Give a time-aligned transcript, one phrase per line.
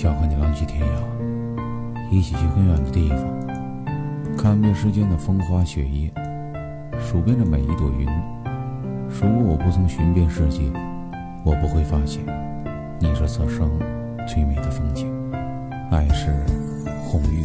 [0.00, 3.18] 想和你浪迹天涯，一起去更远的地方，
[4.34, 6.10] 看遍世间的风花雪月，
[6.98, 8.08] 数遍着每一朵云。
[9.10, 10.62] 如果我不曾寻遍世界，
[11.44, 12.22] 我不会发现
[12.98, 13.70] 你是此生
[14.26, 15.06] 最美的风景。
[15.90, 16.46] 爱是
[17.04, 17.44] 红玉。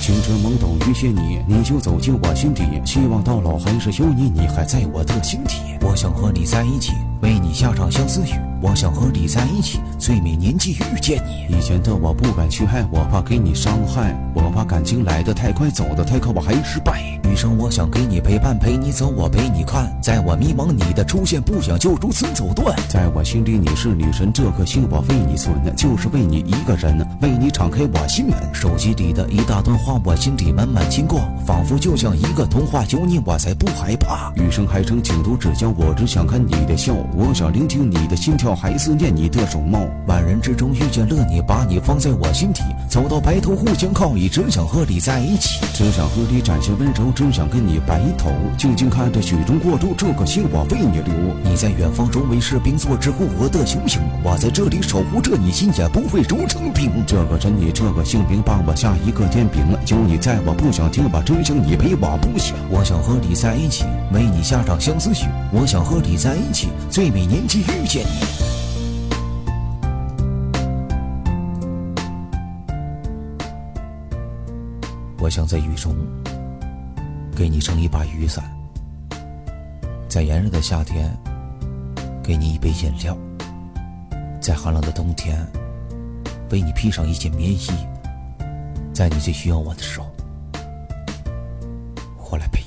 [0.00, 2.62] 青春懵懂遇见你，你就走进我心底。
[2.86, 5.60] 希望到老还是有你，你还在我的心底。
[5.82, 8.45] 我想和你在一起，为你下场相思雨。
[8.62, 11.56] 我想和你在一起，最美年纪遇见你。
[11.56, 17.15] 以前的我不敢去爱，我怕给你伤害，我怕感情来得太快，走得太快，我还失败。
[17.36, 19.94] 余生我想给你陪伴，陪你走，我陪你看。
[20.00, 22.74] 在我迷茫，你的出现不想就如此走断。
[22.88, 28.34] 在我心里你是女神，这颗心我为你存，就是为你一个人，为你敞开我心门。
[28.54, 34.32] 手机里的一大段话，我心里满满经过，仿佛就像一个童话，有你我才不害怕。
[34.36, 39.80] 余生还长，请多指教，我只想看你的笑，我想聆听你的心跳，还思念你的容貌。
[40.06, 51.14] 万人之中遇见了你，把你放在我心底，走到白头互相靠倚，只想和你在一起，只想和你展现温柔，只想跟你白头，静静看着雪中过渡，这颗心我为你留。
[51.42, 56.90] 你在远方中为士兵做支护我的雄心，我在这里守护着你心，也不会融成冰。
[57.06, 59.64] 这个真你这个姓名，帮我下一个天平。
[59.86, 62.56] 有你在我不想听，把真相你陪我不想。
[62.70, 65.26] 我想和你在一起，为你下场相思曲。
[65.52, 68.26] 我想和你在一起，最美年纪遇见你。
[75.18, 75.92] 我想在雨中
[77.36, 78.42] 给你撑一把雨伞，
[80.08, 81.14] 在炎热的夏天
[82.24, 83.14] 给你一杯饮料，
[84.40, 85.46] 在寒冷的冬天
[86.50, 87.68] 为你披上一件棉衣，
[88.90, 90.06] 在你最需要我的时候，
[92.30, 92.65] 我来陪。